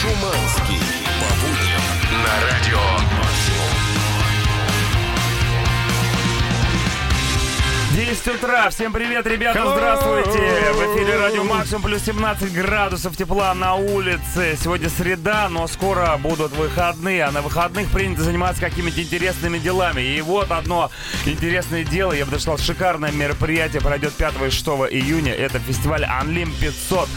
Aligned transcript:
Шуманский. 0.00 0.80
По 1.20 1.28
будням 1.40 1.82
на 2.24 2.34
радио 2.46 2.80
«Максимум». 3.16 3.82
10 7.94 8.28
утра. 8.28 8.70
Всем 8.70 8.92
привет, 8.92 9.26
ребята. 9.26 9.58
Hello! 9.58 9.74
Здравствуйте. 9.74 10.72
В 10.72 10.96
эфире 10.96 11.18
радио 11.18 11.44
Максимум 11.44 11.82
плюс 11.82 12.02
17 12.02 12.52
градусов 12.52 13.16
тепла 13.16 13.52
на 13.52 13.74
улице. 13.74 14.56
Сегодня 14.58 14.88
среда, 14.88 15.48
но 15.50 15.66
скоро 15.66 16.16
будут 16.16 16.52
выходные. 16.52 17.24
А 17.24 17.30
на 17.30 17.42
выходных 17.42 17.90
принято 17.90 18.22
заниматься 18.22 18.62
какими-то 18.62 19.02
интересными 19.02 19.58
делами. 19.58 20.00
И 20.00 20.22
вот 20.22 20.50
одно 20.50 20.90
интересное 21.26 21.84
дело. 21.84 22.12
Я 22.12 22.24
бы 22.24 22.30
даже 22.30 22.44
сказал, 22.44 22.58
шикарное 22.58 23.12
мероприятие 23.12 23.82
пройдет 23.82 24.14
5 24.14 24.34
и 24.46 24.50
6 24.50 24.66
июня. 24.90 25.34
Это 25.34 25.58
фестиваль 25.58 26.04
Unlim 26.04 26.50
500. 26.60 27.08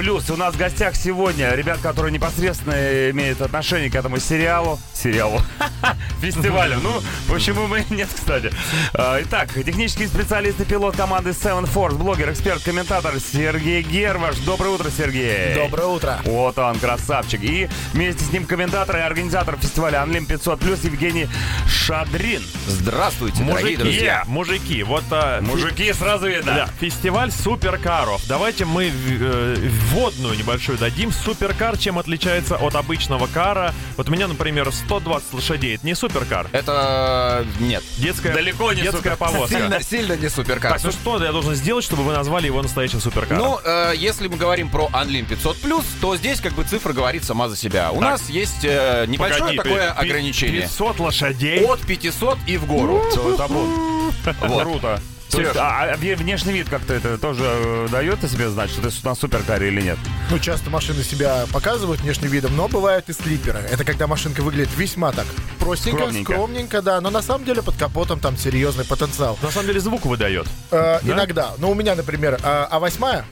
Плюс 0.00 0.30
у 0.30 0.36
нас 0.36 0.54
в 0.54 0.56
гостях 0.56 0.96
сегодня 0.96 1.50
ребят, 1.54 1.80
которые 1.82 2.10
непосредственно 2.10 3.10
имеют 3.10 3.42
отношение 3.42 3.90
к 3.90 3.94
этому 3.94 4.18
сериалу. 4.18 4.80
Сериалу. 4.94 5.42
Фестивалю. 6.22 6.78
Ну, 6.82 7.02
почему 7.28 7.66
мы 7.66 7.84
нет, 7.90 8.08
кстати. 8.14 8.50
А, 8.94 9.20
Итак, 9.22 9.52
технический 9.52 10.06
специалист 10.06 10.58
и 10.58 10.64
пилот 10.64 10.96
команды 10.96 11.30
Seven 11.30 11.70
Force, 11.70 11.96
блогер, 11.98 12.32
эксперт, 12.32 12.62
комментатор 12.62 13.12
Сергей 13.20 13.82
Герваш. 13.82 14.36
Доброе 14.38 14.70
утро, 14.70 14.88
Сергей. 14.88 15.54
Доброе 15.54 15.88
утро. 15.88 16.18
Вот 16.24 16.56
он, 16.56 16.78
красавчик. 16.78 17.42
И 17.42 17.68
вместе 17.92 18.24
с 18.24 18.32
ним 18.32 18.46
комментатор 18.46 18.96
и 18.96 19.00
организатор 19.00 19.58
фестиваля 19.58 19.98
Unlim 19.98 20.24
500 20.24 20.60
плюс 20.60 20.82
Евгений 20.82 21.28
Шадрин. 21.68 22.42
Здравствуйте, 22.66 23.42
дорогие 23.42 23.60
Мужики, 23.60 23.76
друзья. 23.76 24.24
мужики, 24.26 24.82
вот 24.82 25.04
а, 25.10 25.42
Мужики, 25.42 25.92
сразу 25.92 26.26
видно. 26.26 26.54
Да, 26.54 26.68
фестиваль 26.80 27.30
суперкаров. 27.30 28.26
Давайте 28.26 28.64
мы 28.64 28.90
э, 28.90 29.56
вводную 29.90 30.36
небольшую 30.36 30.78
дадим. 30.78 31.12
Суперкар 31.12 31.76
чем 31.76 31.98
отличается 31.98 32.56
от 32.56 32.74
обычного 32.74 33.26
кара? 33.26 33.74
Вот 33.96 34.08
у 34.08 34.12
меня, 34.12 34.28
например, 34.28 34.72
120 34.72 35.34
лошадей. 35.34 35.74
Это 35.76 35.86
не 35.86 35.94
суперкар. 35.94 36.48
Это 36.52 37.44
нет. 37.58 37.82
Детская, 37.98 38.32
Далеко 38.32 38.72
не 38.72 38.82
детская 38.82 39.14
супер. 39.14 39.16
повозка. 39.16 39.56
Сильно, 39.56 39.82
сильно 39.82 40.16
не 40.16 40.28
суперкар. 40.28 40.72
Так, 40.74 40.84
ну 40.84 40.92
что 40.92 41.22
я 41.22 41.32
должен 41.32 41.54
сделать, 41.54 41.84
чтобы 41.84 42.04
вы 42.04 42.12
назвали 42.12 42.46
его 42.46 42.62
настоящим 42.62 43.00
суперкаром? 43.00 43.42
Ну, 43.42 43.60
э, 43.64 43.92
если 43.96 44.28
мы 44.28 44.36
говорим 44.36 44.68
про 44.68 44.88
Unlim 44.92 45.26
500 45.26 45.56
то 46.00 46.16
здесь 46.16 46.40
как 46.40 46.52
бы 46.54 46.64
цифра 46.64 46.92
говорит 46.92 47.24
сама 47.24 47.48
за 47.48 47.56
себя. 47.56 47.90
У 47.90 48.00
Так. 48.00 48.10
нас 48.10 48.28
есть 48.30 48.64
э, 48.64 49.04
небольшое 49.08 49.56
Погоди, 49.56 49.56
такое 49.56 49.90
ограничение. 49.90 50.62
500 50.62 51.00
лошадей. 51.00 51.64
От 51.64 51.80
500 51.80 52.38
и 52.46 52.56
в 52.56 52.66
гору. 52.66 53.02
Круто. 54.40 55.00
Есть, 55.38 55.56
а, 55.56 55.84
а 55.84 55.96
вне- 55.96 56.16
внешний 56.16 56.52
вид 56.52 56.68
как-то 56.68 56.94
это 56.94 57.18
тоже 57.18 57.42
э, 57.44 57.88
дает 57.90 58.22
о 58.24 58.28
себе 58.28 58.48
знать, 58.48 58.70
что 58.70 58.82
ты 58.82 58.90
на 59.04 59.14
суперкаре 59.14 59.68
или 59.68 59.80
нет? 59.82 59.98
Ну, 60.30 60.38
часто 60.38 60.70
машины 60.70 61.02
себя 61.02 61.44
показывают 61.52 62.00
внешним 62.00 62.30
видом, 62.30 62.56
но 62.56 62.68
бывают 62.68 63.08
и 63.08 63.12
слиперы. 63.12 63.58
Это 63.70 63.84
когда 63.84 64.06
машинка 64.06 64.40
выглядит 64.42 64.70
весьма 64.76 65.12
так 65.12 65.26
простенько, 65.58 65.98
Скромненько. 66.00 66.32
скромненько, 66.32 66.82
да, 66.82 67.00
но 67.00 67.10
на 67.10 67.22
самом 67.22 67.44
деле 67.44 67.62
под 67.62 67.76
капотом 67.76 68.18
там 68.20 68.36
серьезный 68.36 68.84
потенциал. 68.84 69.38
На 69.42 69.50
самом 69.50 69.66
деле 69.68 69.80
звук 69.80 70.04
выдает. 70.06 70.46
Э, 70.70 70.98
Да? 71.02 71.12
Иногда. 71.14 71.52
Ну, 71.58 71.70
у 71.70 71.74
меня, 71.74 71.94
например, 71.94 72.38
э, 72.42 72.66
А8, 72.70 73.24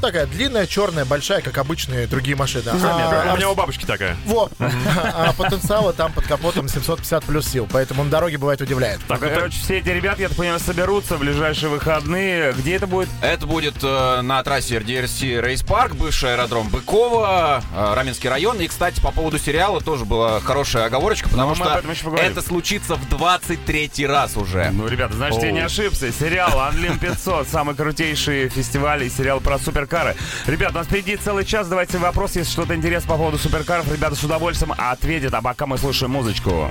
такая 0.00 0.26
длинная, 0.26 0.66
черная, 0.66 1.04
большая, 1.04 1.40
как 1.40 1.58
обычные 1.58 2.06
другие 2.06 2.36
машины. 2.36 2.64
А, 2.72 3.32
у 3.32 3.36
меня 3.36 3.50
у 3.50 3.54
бабушки 3.54 3.84
такая. 3.84 4.16
Вот. 4.26 4.52
А 4.58 5.32
потенциала 5.36 5.92
там 5.92 6.12
под 6.12 6.26
капотом 6.26 6.68
750 6.68 7.24
плюс 7.24 7.46
сил, 7.48 7.68
поэтому 7.70 8.04
на 8.04 8.10
дороге 8.10 8.38
бывает 8.38 8.60
удивляет. 8.60 9.00
Так, 9.08 9.20
ну, 9.20 9.28
короче, 9.28 9.58
все 9.60 9.78
эти 9.78 9.88
ребята, 9.88 10.22
я 10.22 10.28
так 10.28 10.36
понимаю, 10.36 10.60
соберутся 10.60 11.16
в 11.16 11.22
ближайшие 11.32 11.70
выходные. 11.70 12.52
Где 12.52 12.74
это 12.74 12.86
будет? 12.86 13.08
Это 13.22 13.46
будет 13.46 13.76
э, 13.82 14.20
на 14.20 14.42
трассе 14.42 14.76
RDRC 14.76 15.40
Рейс 15.40 15.62
Парк, 15.62 15.94
бывший 15.94 16.34
аэродром 16.34 16.68
Быкова, 16.68 17.62
э, 17.74 17.94
Раменский 17.94 18.28
район. 18.28 18.60
И, 18.60 18.68
кстати, 18.68 19.00
по 19.00 19.10
поводу 19.12 19.38
сериала 19.38 19.80
тоже 19.80 20.04
была 20.04 20.40
хорошая 20.40 20.84
оговорочка, 20.84 21.30
потому 21.30 21.54
Ну, 21.54 21.64
об 21.64 21.94
что 21.94 22.16
это 22.16 22.42
случится 22.42 22.96
в 22.96 23.08
23 23.08 24.06
раз 24.06 24.36
уже. 24.36 24.70
Ну, 24.72 24.86
ребята, 24.88 25.14
значит, 25.14 25.42
я 25.42 25.52
не 25.52 25.60
ошибся. 25.60 26.12
Сериал 26.12 26.50
Unlim 26.70 26.98
500, 26.98 27.48
самый 27.48 27.74
крутейший 27.74 28.50
фестиваль 28.50 29.04
и 29.04 29.08
сериал 29.08 29.40
про 29.40 29.58
суперкары. 29.58 30.14
Ребят, 30.46 30.72
у 30.72 30.74
нас 30.74 30.86
впереди 30.86 31.16
целый 31.16 31.46
час. 31.46 31.66
Давайте 31.66 31.96
вопрос, 31.96 32.36
если 32.36 32.52
что-то 32.52 32.74
интересно 32.74 33.08
по 33.08 33.16
поводу 33.16 33.38
суперкаров. 33.38 33.90
Ребята 33.90 34.16
с 34.16 34.22
удовольствием 34.22 34.74
ответят, 34.76 35.32
а 35.32 35.40
пока 35.40 35.66
мы 35.66 35.78
слушаем 35.78 36.12
музычку. 36.12 36.70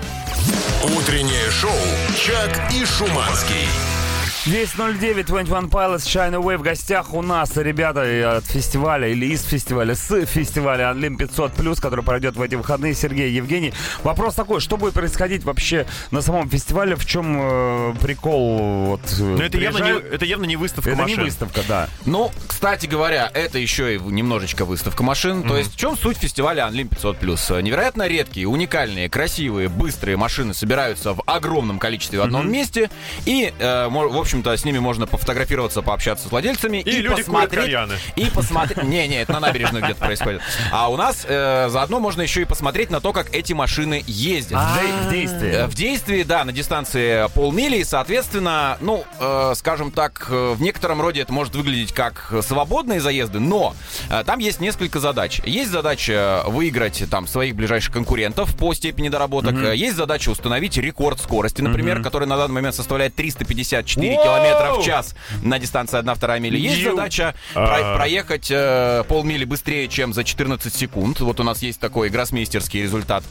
Утреннее 0.83 1.49
шоу 1.49 1.71
«Чак 2.15 2.71
и 2.73 2.85
Шуманский». 2.85 4.00
10.09, 4.47 5.23
21 5.27 5.69
Pilots, 5.69 5.97
China 6.07 6.41
Way 6.41 6.57
в 6.57 6.63
гостях 6.63 7.13
у 7.13 7.21
нас 7.21 7.55
ребята 7.57 8.37
от 8.37 8.45
фестиваля 8.47 9.07
или 9.07 9.27
из 9.27 9.43
фестиваля, 9.43 9.93
с 9.93 10.25
фестиваля 10.25 10.85
Unlim 10.85 11.15
500+, 11.15 11.79
который 11.79 12.03
пройдет 12.03 12.35
в 12.35 12.41
эти 12.41 12.55
выходные, 12.55 12.95
Сергей 12.95 13.31
Евгений. 13.31 13.71
Вопрос 14.01 14.33
такой, 14.33 14.59
что 14.59 14.77
будет 14.77 14.95
происходить 14.95 15.43
вообще 15.43 15.85
на 16.09 16.21
самом 16.23 16.49
фестивале, 16.49 16.95
в 16.95 17.05
чем 17.05 17.37
э, 17.39 17.93
прикол? 18.01 18.57
Вот, 18.87 19.01
э, 19.19 19.21
Но 19.23 19.43
это 19.43 19.59
явно, 19.59 19.83
не, 19.83 19.91
это 19.91 20.25
явно 20.25 20.45
не 20.45 20.55
выставка 20.55 20.89
Это 20.89 21.03
машин. 21.03 21.19
не 21.19 21.23
выставка, 21.25 21.61
да. 21.67 21.87
Ну, 22.05 22.31
кстати 22.47 22.87
говоря, 22.87 23.29
это 23.31 23.59
еще 23.59 23.95
и 23.95 23.99
немножечко 23.99 24.65
выставка 24.65 25.03
машин. 25.03 25.43
То 25.43 25.55
есть 25.55 25.75
в 25.75 25.77
чем 25.77 25.95
суть 25.95 26.17
фестиваля 26.17 26.67
Unlim 26.67 26.89
500+. 26.89 27.61
Невероятно 27.61 28.07
редкие, 28.07 28.47
уникальные, 28.47 29.07
красивые, 29.07 29.69
быстрые 29.69 30.17
машины 30.17 30.55
собираются 30.55 31.13
в 31.13 31.21
огромном 31.27 31.77
количестве 31.77 32.17
в 32.17 32.23
одном 32.23 32.51
месте. 32.51 32.89
И, 33.27 33.53
э, 33.59 33.87
в 33.87 34.30
общем-то, 34.31 34.55
с 34.55 34.63
ними 34.65 34.79
можно 34.79 35.07
пофотографироваться, 35.07 35.81
пообщаться 35.81 36.27
с 36.27 36.31
владельцами. 36.31 36.77
И 36.77 37.01
люди 37.01 37.23
курят 37.23 37.49
кальяны. 37.63 37.95
И 38.15 38.25
посмотреть... 38.25 38.83
Не-не, 38.87 39.21
это 39.21 39.33
на 39.33 39.39
набережной 39.41 39.81
где-то 39.81 39.99
происходит. 39.99 40.41
А 40.71 40.89
у 40.89 40.95
нас 40.95 41.25
э, 41.27 41.67
заодно 41.69 41.99
можно 41.99 42.21
еще 42.21 42.41
и 42.41 42.45
посмотреть 42.45 42.89
на 42.89 43.01
то, 43.01 43.11
как 43.13 43.33
эти 43.35 43.51
машины 43.53 44.03
ездят. 44.07 44.57
В 44.59 44.79
де- 44.79 45.07
в 45.07 45.11
действии. 45.11 45.51
Э, 45.51 45.67
В 45.67 45.73
действии, 45.75 46.23
да, 46.23 46.45
на 46.45 46.51
дистанции 46.53 47.27
полмили, 47.33 47.77
и, 47.77 47.83
соответственно, 47.83 48.77
ну, 48.79 49.03
э, 49.19 49.53
скажем 49.55 49.91
так, 49.91 50.27
э, 50.29 50.53
в 50.55 50.61
некотором 50.61 51.01
роде 51.01 51.21
это 51.21 51.33
может 51.33 51.53
выглядеть 51.55 51.93
как 51.93 52.33
свободные 52.41 53.01
заезды, 53.01 53.39
но 53.39 53.75
э, 54.09 54.23
там 54.25 54.39
есть 54.39 54.61
несколько 54.61 54.99
задач. 54.99 55.41
Есть 55.45 55.71
задача 55.71 56.43
выиграть 56.47 57.03
там 57.09 57.27
своих 57.27 57.55
ближайших 57.55 57.93
конкурентов 57.93 58.55
по 58.55 58.73
степени 58.73 59.09
доработок. 59.09 59.55
Есть 59.75 59.97
задача 59.97 60.29
установить 60.29 60.77
рекорд 60.77 61.19
скорости, 61.19 61.61
например, 61.61 62.01
который 62.01 62.27
на 62.27 62.37
данный 62.37 62.53
момент 62.53 62.75
составляет 62.75 63.13
354 63.15 64.15
Воу! 64.15 64.20
Километра 64.23 64.73
в 64.73 64.83
час 64.83 65.15
на 65.41 65.59
дистанции 65.59 65.97
1,5 65.99 66.39
мили. 66.39 66.57
Есть 66.57 66.83
задача 66.83 67.35
про- 67.53 67.93
А. 67.93 67.95
проехать 67.97 68.47
э, 68.51 69.03
полмили 69.07 69.45
быстрее, 69.45 69.87
чем 69.87 70.13
за 70.13 70.23
14 70.23 70.73
секунд. 70.73 71.19
Вот 71.19 71.39
у 71.39 71.43
нас 71.43 71.61
есть 71.61 71.79
такой 71.79 72.09
гроссмейстерский 72.09 72.83
результат. 72.83 73.23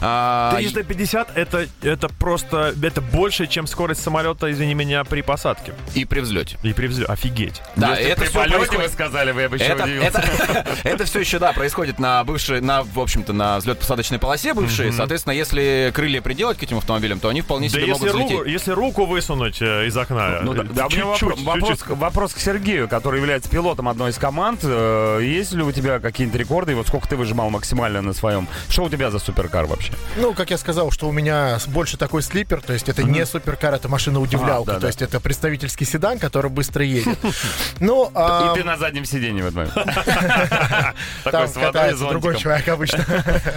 А, 0.00 0.54
350 0.56 1.36
это, 1.36 1.66
это 1.82 2.08
просто 2.08 2.74
это 2.82 3.00
больше, 3.00 3.46
чем 3.46 3.66
скорость 3.66 4.02
самолета, 4.02 4.50
извини 4.50 4.74
меня, 4.74 5.04
при 5.04 5.22
посадке. 5.22 5.72
и 5.94 6.04
при 6.04 6.20
взлете. 6.20 6.58
И 6.62 6.72
при 6.72 6.86
взлете. 6.86 7.10
Офигеть. 7.12 7.60
Да, 7.76 7.90
Если 7.90 8.10
это 8.12 8.20
при 8.22 8.28
все 8.28 8.34
полете 8.38 8.56
происходит. 8.56 8.82
вы 8.86 8.88
сказали, 8.92 9.32
вы 9.32 9.42
я 9.42 9.48
бы 9.48 9.56
еще 9.56 9.64
Это, 9.66 9.84
удивился. 9.84 11.04
все 11.06 11.20
еще, 11.20 11.38
да, 11.38 11.52
происходит 11.52 11.98
на 11.98 12.22
бывшей, 12.24 12.60
на, 12.60 12.82
в 12.82 12.98
общем-то, 12.98 13.32
на 13.32 13.58
взлет-посадочной 13.58 14.18
полосе 14.18 14.54
бывшей. 14.54 14.92
Соответственно, 14.92 15.34
если 15.34 15.90
крылья 15.94 16.20
приделать 16.22 16.58
к 16.58 16.62
этим 16.62 16.78
автомобилям, 16.78 17.20
то 17.20 17.28
они 17.28 17.40
вполне 17.42 17.68
Да 17.68 17.72
себе 17.74 17.88
если 17.88 17.92
могут 17.92 18.12
руку, 18.12 18.26
взлететь. 18.34 18.52
если 18.52 18.70
руку 18.72 19.04
высунуть 19.06 19.60
э, 19.60 19.86
из 19.86 19.96
окна. 19.96 20.31
Ну, 20.42 20.54
да, 20.54 20.62
да, 20.62 20.86
у 20.86 20.90
меня 20.90 21.02
чуть-чуть, 21.12 21.22
вопро- 21.28 21.44
вопрос, 21.44 21.70
чуть-чуть. 21.78 21.96
вопрос 21.98 22.34
к 22.34 22.38
Сергею, 22.38 22.88
который 22.88 23.20
является 23.20 23.50
пилотом 23.50 23.88
одной 23.88 24.10
из 24.10 24.18
команд. 24.18 24.60
Э, 24.62 25.20
Есть 25.22 25.52
ли 25.52 25.62
у 25.62 25.72
тебя 25.72 26.00
какие-нибудь 26.00 26.38
рекорды? 26.40 26.72
И 26.72 26.74
вот 26.74 26.86
сколько 26.88 27.08
ты 27.08 27.16
выжимал 27.16 27.50
максимально 27.50 28.02
на 28.02 28.12
своем? 28.14 28.48
Что 28.68 28.84
у 28.84 28.88
тебя 28.88 29.10
за 29.10 29.18
суперкар 29.18 29.66
вообще? 29.66 29.92
Ну, 30.16 30.34
как 30.34 30.50
я 30.50 30.58
сказал, 30.58 30.90
что 30.90 31.08
у 31.08 31.12
меня 31.12 31.58
больше 31.68 31.96
такой 31.96 32.22
слипер, 32.22 32.60
то 32.62 32.72
есть 32.72 32.88
это 32.88 33.02
не 33.02 33.24
суперкар, 33.26 33.74
это 33.74 33.88
машина-удивлялка, 33.88 34.62
А, 34.72 34.74
да, 34.74 34.74
то 34.74 34.80
да. 34.82 34.86
есть 34.88 35.02
это 35.02 35.20
представительский 35.20 35.86
седан, 35.86 36.18
который 36.18 36.50
быстро 36.50 36.84
едет. 36.84 37.18
Ну, 37.80 38.10
а, 38.14 38.52
И 38.54 38.58
ты 38.58 38.64
на 38.64 38.76
заднем 38.76 39.04
сиденье 39.04 39.44
в. 39.44 39.52
Такой 41.24 41.48
там 41.48 41.52
катается 41.52 42.08
другой 42.08 42.36
человек 42.38 42.68
обычно. 42.68 43.04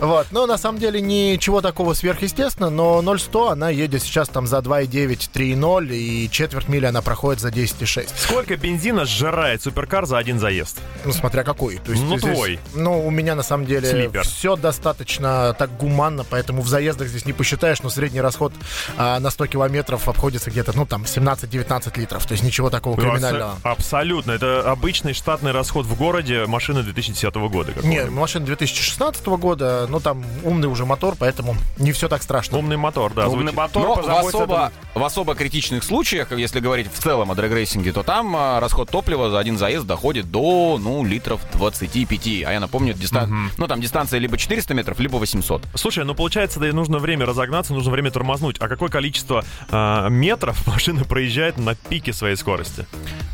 Вот, 0.00 0.28
ну, 0.30 0.46
на 0.46 0.56
самом 0.56 0.78
деле, 0.78 1.00
ничего 1.00 1.60
такого 1.60 1.92
сверхъестественного, 1.92 2.70
но 2.70 3.02
0-100 3.02 3.52
она 3.52 3.68
едет 3.68 4.02
сейчас 4.02 4.28
там 4.28 4.46
за 4.46 4.58
2,9, 4.58 5.30
3,0, 5.32 5.88
и 5.94 6.19
четверть 6.28 6.68
мили 6.68 6.86
она 6.86 7.02
проходит 7.02 7.40
за 7.40 7.48
10,6. 7.48 8.08
Сколько 8.16 8.56
бензина 8.56 9.04
сжирает 9.04 9.62
суперкар 9.62 10.06
за 10.06 10.18
один 10.18 10.38
заезд? 10.38 10.78
Ну, 11.04 11.12
смотря 11.12 11.44
какой. 11.44 11.76
То 11.78 11.92
есть 11.92 12.02
Ну, 12.04 12.18
здесь- 12.18 12.34
твой. 12.34 12.58
Ну, 12.74 13.06
у 13.06 13.10
меня 13.10 13.34
на 13.34 13.42
самом 13.42 13.66
деле 13.66 13.88
Слипер. 13.90 14.22
все 14.22 14.56
достаточно 14.56 15.54
так 15.58 15.76
гуманно, 15.76 16.24
поэтому 16.28 16.62
в 16.62 16.68
заездах 16.68 17.08
здесь 17.08 17.26
не 17.26 17.32
посчитаешь, 17.32 17.82
но 17.82 17.90
средний 17.90 18.20
расход 18.20 18.52
а, 18.96 19.18
на 19.20 19.30
100 19.30 19.46
километров 19.46 20.08
обходится 20.08 20.50
где-то, 20.50 20.72
ну, 20.76 20.86
там, 20.86 21.04
17-19 21.04 21.96
литров. 21.98 22.26
То 22.26 22.32
есть 22.32 22.42
ничего 22.44 22.70
такого 22.70 22.96
криминального. 22.96 23.56
Абсо- 23.62 23.90
Абсолютно. 23.90 24.32
Это 24.32 24.70
обычный 24.70 25.12
штатный 25.14 25.52
расход 25.52 25.84
в 25.86 25.96
городе 25.96 26.46
машины 26.46 26.82
2010 26.82 27.48
года. 27.48 27.68
Не, 27.70 27.74
какого-нибудь. 27.74 28.10
машина 28.10 28.46
2016 28.46 29.26
года, 29.36 29.86
но 29.88 30.00
там 30.00 30.24
умный 30.44 30.68
уже 30.68 30.84
мотор, 30.86 31.14
поэтому 31.18 31.56
не 31.78 31.92
все 31.92 32.08
так 32.08 32.22
страшно. 32.22 32.58
Умный 32.58 32.76
мотор, 32.76 33.12
да, 33.14 33.26
Умный 33.28 33.52
звучит. 33.52 33.56
мотор 33.56 33.82
Но 33.86 33.94
в 34.02 34.26
особо, 34.26 34.72
в 34.94 35.02
особо 35.04 35.34
критичных 35.34 35.84
случаях 35.84 36.09
случаях, 36.10 36.32
если 36.32 36.58
говорить 36.58 36.92
в 36.92 36.98
целом 36.98 37.30
о 37.30 37.36
дрэгрейсинге, 37.36 37.92
то 37.92 38.02
там 38.02 38.34
а, 38.36 38.58
расход 38.58 38.90
топлива 38.90 39.30
за 39.30 39.38
один 39.38 39.56
заезд 39.58 39.86
доходит 39.86 40.28
до, 40.28 40.76
ну, 40.80 41.04
литров 41.04 41.40
25. 41.52 42.26
А 42.46 42.52
я 42.52 42.58
напомню, 42.58 42.94
дистан... 42.94 43.50
ну, 43.56 43.68
там 43.68 43.80
дистанция 43.80 44.18
либо 44.18 44.36
400 44.36 44.74
метров, 44.74 44.98
либо 44.98 45.18
800. 45.18 45.62
Слушай, 45.76 46.04
ну 46.04 46.16
получается, 46.16 46.58
да, 46.58 46.66
нужно 46.72 46.98
время 46.98 47.26
разогнаться, 47.26 47.74
нужно 47.74 47.92
время 47.92 48.10
тормознуть. 48.10 48.56
А 48.58 48.66
какое 48.66 48.88
количество 48.88 49.44
а, 49.70 50.08
метров 50.08 50.66
машина 50.66 51.04
проезжает 51.04 51.58
на 51.58 51.76
пике 51.76 52.12
своей 52.12 52.34
скорости? 52.34 52.86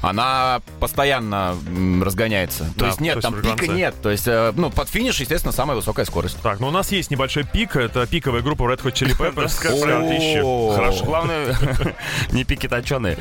Она 0.03 0.61
постоянно 0.79 1.57
разгоняется. 2.03 2.65
То 2.75 2.81
Да, 2.81 2.87
есть 2.89 3.01
нет, 3.01 3.15
то 3.15 3.19
есть 3.19 3.29
там 3.29 3.35
в 3.35 3.43
пика 3.43 3.57
конце. 3.57 3.73
нет. 3.73 3.95
То 4.03 4.11
есть, 4.11 4.29
э, 4.29 4.53
ну, 4.55 4.71
под 4.71 4.91
финиш, 4.91 5.19
естественно, 5.19 5.53
самая 5.53 5.77
высокая 5.77 6.05
скорость. 6.05 6.37
Так, 6.43 6.61
ну 6.61 6.69
у 6.69 6.71
нас 6.71 6.93
есть 6.93 7.11
небольшой 7.11 7.45
пик, 7.45 7.75
это 7.77 8.07
пиковая 8.07 8.43
группа 8.43 8.65
Red 8.65 8.83
Hot 8.83 8.93
Chili 8.93 9.17
Peppers. 9.19 10.75
Хорошо, 10.77 11.05
главное, 11.07 11.57
не 12.33 12.45
пики 12.45 12.66
точеные. 12.69 13.17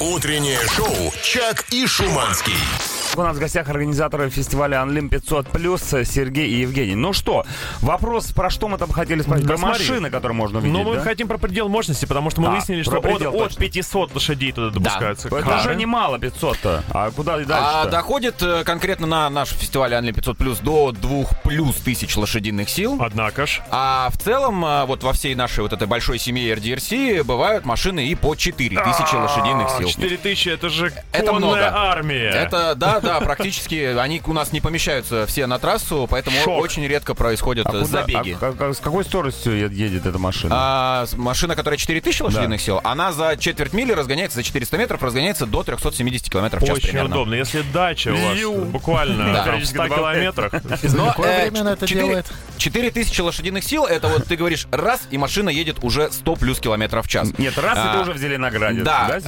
Утреннее 0.00 0.60
шоу 0.68 1.12
«Чак 1.22 1.64
и 1.70 1.86
Шуманский». 1.86 3.01
У 3.14 3.20
нас 3.22 3.36
в 3.36 3.40
гостях 3.40 3.68
организаторы 3.68 4.30
фестиваля 4.30 4.78
Unlim 4.78 5.10
500 5.10 5.48
плюс 5.48 5.82
Сергей 5.82 6.48
и 6.48 6.60
Евгений. 6.60 6.94
Ну 6.94 7.12
что, 7.12 7.44
вопрос, 7.82 8.32
про 8.32 8.48
что 8.48 8.68
мы 8.68 8.78
там 8.78 8.90
хотели 8.90 9.20
спросить? 9.20 9.44
Да 9.44 9.52
Про 9.52 9.58
смотри. 9.58 9.86
машины, 9.86 10.10
которые 10.10 10.34
можно 10.34 10.60
увидеть, 10.60 10.74
Но 10.78 10.82
мы 10.82 10.94
да? 10.96 11.02
хотим 11.02 11.28
про 11.28 11.36
предел 11.36 11.68
мощности, 11.68 12.06
потому 12.06 12.30
что 12.30 12.40
мы 12.40 12.48
А, 12.48 12.50
выяснили, 12.52 12.82
что 12.82 12.96
от, 12.96 13.02
предел 13.02 13.34
от 13.34 13.50
точно. 13.50 13.60
500 13.60 14.14
лошадей 14.14 14.52
туда 14.52 14.70
допускаются. 14.70 15.28
Это 15.28 15.42
кары. 15.42 15.60
уже 15.60 15.74
немало 15.74 16.16
500-то. 16.16 16.84
А 16.90 17.10
куда 17.10 17.38
и 17.38 17.44
А 17.44 17.46
дальше 17.46 17.90
доходит 17.90 18.42
э, 18.42 18.64
конкретно 18.64 19.06
на 19.06 19.28
наш 19.28 19.50
фестиваль 19.50 19.92
Unli 19.92 20.12
500 20.14 20.38
плюс 20.38 20.58
до 20.60 20.92
2 20.92 21.24
плюс 21.44 21.76
тысяч 21.76 22.16
лошадиных 22.16 22.70
сил. 22.70 22.96
Однако 22.98 23.46
ж. 23.46 23.60
А 23.70 24.08
в 24.10 24.16
целом, 24.16 24.64
а, 24.64 24.86
вот 24.86 25.02
во 25.02 25.12
всей 25.12 25.34
нашей 25.34 25.60
вот 25.60 25.74
этой 25.74 25.86
большой 25.86 26.18
семье 26.18 26.54
RDRC 26.54 27.24
бывают 27.24 27.66
машины 27.66 28.06
и 28.06 28.14
по 28.14 28.34
4000 28.34 29.14
лошадиных 29.16 29.68
сил. 29.76 29.88
4000 29.90 30.48
это 30.48 30.70
же 30.70 30.94
Это 31.12 31.32
много. 31.34 31.70
армия. 31.74 32.30
Это, 32.30 32.74
да, 32.74 33.01
да, 33.02 33.20
практически 33.20 33.96
они 33.98 34.22
у 34.26 34.32
нас 34.32 34.52
не 34.52 34.60
помещаются 34.60 35.26
все 35.26 35.46
на 35.46 35.58
трассу, 35.58 36.06
поэтому 36.10 36.36
Шок. 36.44 36.60
очень 36.62 36.86
редко 36.86 37.14
происходят 37.14 37.66
А 37.66 37.70
э, 37.70 37.72
куда- 37.82 38.00
забеги. 38.00 38.32
а 38.36 38.38
как- 38.38 38.56
как- 38.56 38.74
с 38.74 38.78
какой 38.78 39.04
скоростью 39.04 39.70
едет 39.70 40.06
эта 40.06 40.18
машина? 40.18 40.54
А, 40.56 41.06
машина, 41.16 41.54
которая 41.56 41.78
4000 41.78 42.22
лошадиных 42.22 42.60
сил, 42.60 42.80
она 42.84 43.12
за 43.12 43.36
четверть 43.36 43.72
мили 43.72 43.92
разгоняется, 43.92 44.36
за 44.36 44.42
400 44.42 44.76
метров 44.78 45.02
разгоняется 45.02 45.46
до 45.46 45.62
370 45.62 46.30
км 46.30 46.58
в 46.58 46.64
час 46.66 46.76
Очень 46.76 46.88
примерно. 46.88 47.10
удобно. 47.16 47.34
Если 47.34 47.62
дача 47.62 48.08
у 48.12 48.16
вас 48.16 48.36
Ю. 48.38 48.52
буквально 48.66 49.32
Да. 49.32 49.56
в 49.56 49.64
100 49.66 49.88
километрах, 49.88 50.54
И 50.54 50.88
Но, 50.88 51.06
какое 51.10 51.30
э, 51.38 51.42
время 51.42 51.60
она 51.60 51.72
это 51.72 51.86
четыре- 51.86 52.06
делает? 52.08 52.26
4000 52.58 53.20
лошадиных 53.20 53.64
сил, 53.64 53.84
это 53.86 54.08
вот 54.08 54.26
ты 54.26 54.36
говоришь 54.36 54.66
раз, 54.70 55.00
и 55.10 55.18
машина 55.18 55.48
едет 55.50 55.78
уже 55.82 56.10
100 56.12 56.36
плюс 56.36 56.60
километров 56.60 57.06
в 57.06 57.08
час. 57.08 57.30
Нет, 57.38 57.56
раз 57.58 57.76
А, 57.80 57.90
это 57.90 58.00
уже 58.02 58.12
в 58.12 58.18
Зеленограде. 58.18 58.82
Да, 58.82 59.08
Серега? 59.20 59.22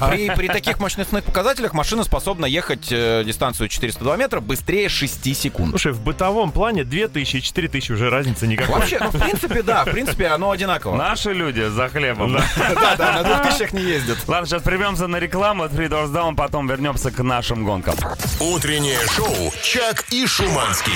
а, 0.00 0.08
при, 0.10 0.28
при 0.30 0.48
таких 0.48 0.78
мощностных 0.80 1.24
показателях 1.24 1.72
машина 1.72 2.04
способна 2.04 2.46
ехать 2.46 2.88
э, 3.04 3.24
дистанцию 3.24 3.68
402 3.68 4.16
метра 4.16 4.40
быстрее 4.40 4.88
6 4.88 5.36
секунд. 5.36 5.70
Слушай, 5.70 5.92
в 5.92 6.00
бытовом 6.00 6.52
плане 6.52 6.84
2000 6.84 7.36
и 7.36 7.42
4000 7.42 7.92
уже 7.92 8.10
разницы 8.10 8.46
никакой. 8.46 8.76
Вообще, 8.76 8.98
ну, 9.00 9.10
в 9.10 9.20
принципе, 9.20 9.62
да, 9.62 9.84
в 9.84 9.90
принципе, 9.90 10.26
оно 10.28 10.50
одинаково. 10.50 10.96
Наши 10.96 11.32
люди 11.32 11.68
за 11.68 11.88
хлебом. 11.88 12.36
Да, 12.74 12.96
да, 12.96 13.12
на 13.12 13.42
2000 13.42 13.74
не 13.74 13.82
ездят. 13.82 14.18
Ладно, 14.26 14.46
сейчас 14.46 14.62
прервемся 14.62 15.06
на 15.06 15.18
рекламу, 15.18 15.64
Three 15.64 15.88
Doors 15.88 16.12
Down, 16.12 16.34
потом 16.36 16.68
вернемся 16.68 17.10
к 17.10 17.22
нашим 17.22 17.64
гонкам. 17.64 17.94
Утреннее 18.40 18.98
шоу 19.14 19.52
«Чак 19.62 20.04
и 20.10 20.26
Шуманский». 20.26 20.92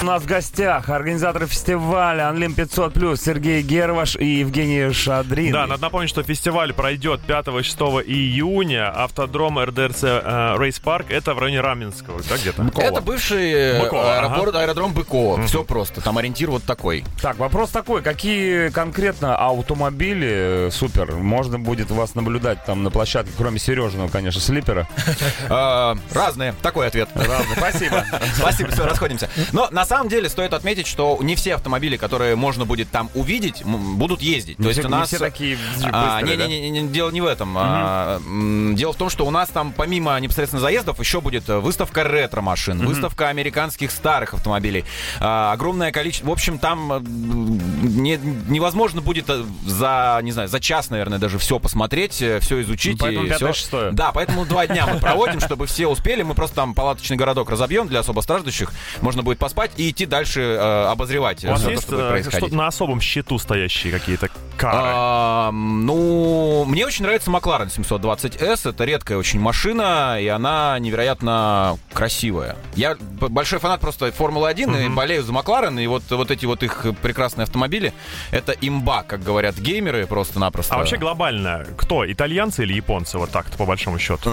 У 0.00 0.04
нас 0.04 0.22
в 0.22 0.26
гостях 0.26 0.88
организаторы 0.90 1.46
фестиваля 1.46 2.30
Unlim 2.32 2.54
500 2.54 2.92
плюс 2.92 3.20
Сергей 3.20 3.62
Герваш 3.62 4.16
и 4.16 4.26
Евгений 4.38 4.92
Шадрин. 4.92 5.52
Да, 5.52 5.66
надо 5.66 5.82
напомнить, 5.82 6.08
что 6.08 6.22
фестиваль 6.22 6.72
пройдет 6.72 7.20
5-6 7.26 8.04
июня. 8.04 8.90
Автодром 8.90 9.58
РДРЦ 9.58 10.04
э, 10.04 10.56
Рейс 10.58 10.78
Парк. 10.78 11.06
Это 11.10 11.34
в 11.38 11.40
районе 11.40 11.60
Раменского, 11.60 12.20
да, 12.28 12.36
где-то? 12.36 12.68
Это 12.78 13.00
бывший 13.00 13.52
э, 13.52 13.80
Быково, 13.80 14.16
аэропорт, 14.18 14.54
аэродром 14.56 14.92
Быкова. 14.92 15.46
Все 15.46 15.62
просто, 15.62 16.00
там 16.00 16.18
ориентир 16.18 16.50
вот 16.50 16.64
такой. 16.64 17.04
Так, 17.22 17.38
вопрос 17.38 17.70
такой, 17.70 18.02
какие 18.02 18.70
конкретно 18.70 19.36
автомобили 19.36 20.66
э, 20.66 20.70
супер 20.72 21.12
можно 21.12 21.58
будет 21.58 21.92
вас 21.92 22.16
наблюдать 22.16 22.64
там 22.64 22.82
на 22.82 22.90
площадке, 22.90 23.32
кроме 23.36 23.60
Сережиного, 23.60 24.08
конечно, 24.08 24.40
слипера? 24.40 24.88
А, 25.48 25.96
Разные, 26.12 26.54
такой 26.60 26.88
ответ. 26.88 27.08
Спасибо. 27.56 28.04
Спасибо, 28.34 28.70
все, 28.72 28.84
расходимся. 28.84 29.30
Но 29.52 29.68
на 29.70 29.84
самом 29.84 30.08
деле 30.08 30.28
стоит 30.28 30.52
отметить, 30.52 30.88
что 30.88 31.18
не 31.22 31.36
все 31.36 31.54
автомобили, 31.54 31.96
которые 31.96 32.34
можно 32.34 32.64
будет 32.64 32.90
там 32.90 33.10
увидеть, 33.14 33.64
будут 33.64 34.22
ездить. 34.22 34.56
То 34.56 34.68
есть 34.68 34.84
у 34.84 34.88
нас... 34.88 35.06
все 35.06 35.18
такие 35.18 35.56
А? 35.84 36.20
Не-не-не, 36.20 36.88
дело 36.88 37.10
не 37.10 37.20
в 37.20 37.26
этом. 37.26 37.54
А, 37.56 38.20
дело 38.74 38.92
в 38.92 38.96
том, 38.96 39.08
что 39.08 39.24
у 39.24 39.30
нас 39.30 39.48
там 39.50 39.72
помимо 39.72 40.18
непосредственно 40.18 40.60
заездов 40.60 40.98
еще 40.98 41.20
будет 41.28 41.46
э, 41.50 41.58
выставка 41.58 42.04
ретро-машин, 42.04 42.86
выставка 42.86 43.28
американских 43.28 43.90
старых 43.90 44.32
автомобилей. 44.32 44.86
А, 45.20 45.52
огромное 45.52 45.92
количество... 45.92 46.28
В 46.28 46.30
общем, 46.30 46.58
там 46.58 46.90
э, 46.90 47.00
не- 47.02 48.18
невозможно 48.48 49.02
будет 49.02 49.28
э, 49.28 49.44
за, 49.66 50.20
не 50.22 50.32
знаю, 50.32 50.48
за 50.48 50.58
час, 50.58 50.88
наверное, 50.88 51.18
даже 51.18 51.38
все 51.38 51.58
посмотреть, 51.58 52.12
все 52.14 52.62
изучить. 52.62 52.98
Ну, 52.98 52.98
поэтому 53.00 53.26
и 53.26 53.28
пятое, 53.28 53.52
всё. 53.52 53.60
шестое. 53.60 53.92
Да, 53.92 54.12
поэтому 54.12 54.46
два 54.46 54.66
дня 54.66 54.86
мы 54.86 54.98
проводим, 55.00 55.40
чтобы 55.40 55.66
все 55.66 55.86
успели. 55.86 56.22
Мы 56.22 56.32
просто 56.32 56.56
там 56.56 56.72
палаточный 56.72 57.18
городок 57.18 57.50
разобьем 57.50 57.88
для 57.88 58.00
особо 58.00 58.22
страждущих. 58.22 58.72
Можно 59.02 59.22
будет 59.22 59.38
поспать 59.38 59.72
и 59.76 59.90
идти 59.90 60.06
дальше 60.06 60.40
э, 60.40 60.86
обозревать 60.86 61.44
У 61.44 61.48
вас 61.48 61.60
все 61.60 61.72
есть 61.72 61.82
что-то 61.84 62.54
на 62.54 62.68
особом 62.68 63.02
счету 63.02 63.38
стоящие 63.38 63.92
какие-то 63.92 64.30
кары? 64.56 65.52
Ну, 65.52 66.64
мне 66.64 66.86
очень 66.86 67.04
нравится 67.04 67.30
Макларен 67.30 67.66
720S. 67.66 68.70
Это 68.70 68.84
редкая 68.84 69.18
очень 69.18 69.40
машина, 69.40 70.18
и 70.20 70.26
она 70.26 70.78
невероятно 70.78 71.17
красивая. 71.92 72.56
Я 72.74 72.96
большой 72.96 73.58
фанат 73.58 73.80
просто 73.80 74.10
Формулы-1 74.12 74.86
и 74.86 74.88
болею 74.88 75.22
за 75.22 75.32
Макларен, 75.32 75.78
и 75.78 75.86
вот, 75.86 76.02
вот 76.10 76.30
эти 76.30 76.46
вот 76.46 76.62
их 76.62 76.86
прекрасные 77.02 77.44
автомобили, 77.44 77.92
это 78.30 78.52
имба, 78.52 79.02
как 79.02 79.22
говорят 79.22 79.56
геймеры, 79.58 80.06
просто-напросто. 80.06 80.74
А 80.74 80.78
вообще 80.78 80.96
глобально, 80.96 81.66
кто, 81.76 82.10
итальянцы 82.10 82.62
или 82.62 82.72
японцы, 82.72 83.18
вот 83.18 83.30
так-то 83.30 83.56
по 83.56 83.66
большому 83.66 83.98
счету? 83.98 84.30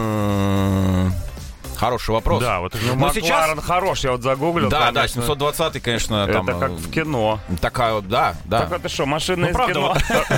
Хороший 1.75 2.11
вопрос. 2.11 2.41
Да, 2.41 2.59
вот 2.59 2.73
Ну, 2.81 2.95
Но 2.95 3.13
сейчас- 3.13 3.57
хорош, 3.59 4.03
я 4.03 4.11
вот 4.11 4.21
загуглил. 4.21 4.69
Да, 4.69 4.91
да, 4.91 5.01
конечно. 5.01 5.21
720 5.21 5.81
конечно, 5.81 6.25
Это 6.27 6.33
там... 6.33 6.45
как 6.45 6.71
э, 6.71 6.73
в 6.73 6.91
кино. 6.91 7.39
Такая, 7.61 8.01
да, 8.01 8.35
да. 8.45 8.61
Так 8.61 8.79
это 8.79 8.89
что, 8.89 9.05
машина 9.05 9.43
Ну, 9.43 9.49
из 9.49 9.53
правда, 9.53 9.73
кино? 9.73 9.95